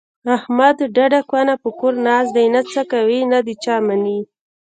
[0.35, 4.19] احمد ډډه کونه په کور ناست دی، نه څه کوي نه د چا مني.